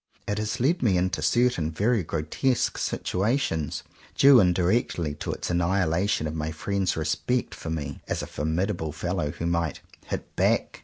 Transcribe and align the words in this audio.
It 0.27 0.39
has 0.39 0.59
led 0.59 0.81
me 0.81 0.97
into 0.97 1.21
certain 1.21 1.69
very 1.69 2.01
grotesque 2.01 2.79
situations, 2.79 3.83
due 4.17 4.39
indirectly 4.39 5.13
to 5.19 5.31
its 5.31 5.51
annihilation 5.51 6.25
of 6.25 6.33
my 6.33 6.49
friends' 6.51 6.97
respect 6.97 7.53
for 7.53 7.69
me, 7.69 8.01
as 8.07 8.23
a 8.23 8.25
formidable 8.25 8.93
fellow 8.93 9.29
who 9.29 9.45
might 9.45 9.81
"hit 10.09 10.35
back." 10.35 10.79